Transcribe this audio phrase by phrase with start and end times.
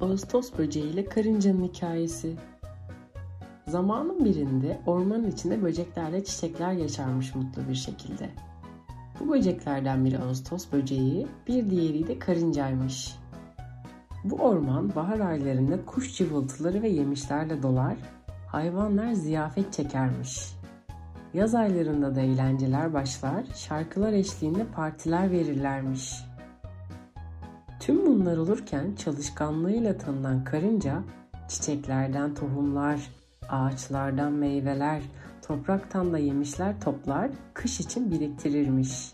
[0.00, 2.36] Ağustos böceği ile karıncanın hikayesi.
[3.66, 8.30] Zamanın birinde ormanın içinde böceklerle çiçekler yaşarmış mutlu bir şekilde.
[9.20, 13.16] Bu böceklerden biri Ağustos böceği, bir diğeri de karıncaymış.
[14.24, 17.96] Bu orman bahar aylarında kuş cıvıltıları ve yemişlerle dolar,
[18.46, 20.56] hayvanlar ziyafet çekermiş.
[21.34, 26.14] Yaz aylarında da eğlenceler başlar, şarkılar eşliğinde partiler verirlermiş.
[27.86, 31.02] Tüm bunlar olurken çalışkanlığıyla tanınan karınca
[31.48, 33.10] çiçeklerden tohumlar,
[33.48, 35.02] ağaçlardan meyveler,
[35.46, 39.12] topraktan da yemişler toplar, kış için biriktirirmiş.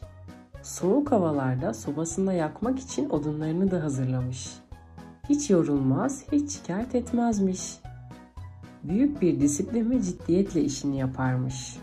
[0.63, 4.51] Soğuk havalarda sobasında yakmak için odunlarını da hazırlamış.
[5.29, 7.79] Hiç yorulmaz, hiç şikayet etmezmiş.
[8.83, 11.77] Büyük bir disiplin ve ciddiyetle işini yaparmış.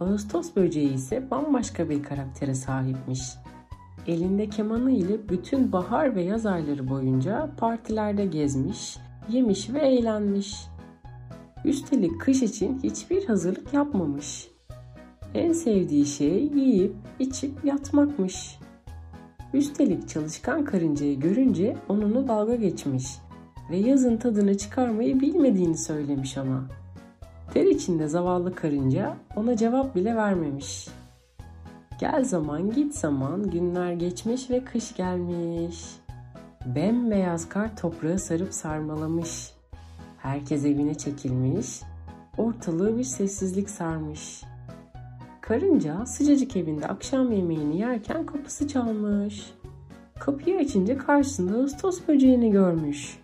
[0.00, 3.22] Ağustos böceği ise bambaşka bir karaktere sahipmiş.
[4.06, 8.96] Elinde kemanı ile bütün bahar ve yaz ayları boyunca partilerde gezmiş,
[9.28, 10.56] yemiş ve eğlenmiş.
[11.64, 14.48] Üstelik kış için hiçbir hazırlık yapmamış.
[15.34, 18.58] En sevdiği şey yiyip içip yatmakmış.
[19.54, 23.06] Üstelik çalışkan karıncayı görünce onunla dalga geçmiş
[23.70, 26.68] ve yazın tadını çıkarmayı bilmediğini söylemiş ama.
[27.54, 30.88] Ter içinde zavallı karınca ona cevap bile vermemiş.
[32.02, 35.84] Gel zaman git zaman günler geçmiş ve kış gelmiş.
[36.66, 39.52] Bembeyaz kar toprağı sarıp sarmalamış.
[40.18, 41.80] Herkes evine çekilmiş.
[42.38, 44.42] Ortalığı bir sessizlik sarmış.
[45.40, 49.52] Karınca sıcacık evinde akşam yemeğini yerken kapısı çalmış.
[50.20, 53.18] Kapıyı açınca karşısında Ağustos böceğini görmüş.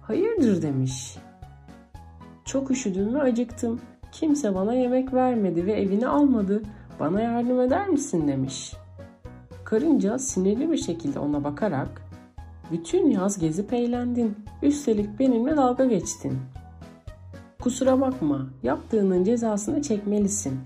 [0.00, 1.16] Hayırdır demiş.
[2.44, 3.80] Çok üşüdüm ve acıktım.
[4.12, 6.62] Kimse bana yemek vermedi ve evini almadı.
[7.00, 8.74] Bana yardım eder misin demiş.
[9.64, 12.02] Karınca sinirli bir şekilde ona bakarak
[12.72, 14.36] bütün yaz gezip eğlendin.
[14.62, 16.38] Üstelik benimle dalga geçtin.
[17.60, 20.60] Kusura bakma, yaptığının cezasını çekmelisin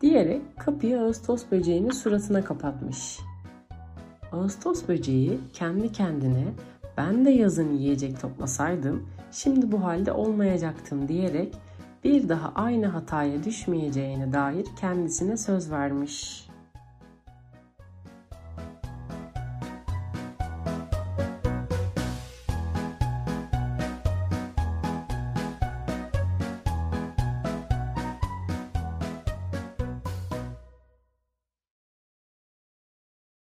[0.00, 3.18] diyerek kapıyı Ağustos böceğinin suratına kapatmış.
[4.32, 6.44] Ağustos böceği kendi kendine
[6.96, 11.54] ben de yazın yiyecek toplasaydım şimdi bu halde olmayacaktım diyerek
[12.04, 16.46] bir daha aynı hataya düşmeyeceğine dair kendisine söz vermiş.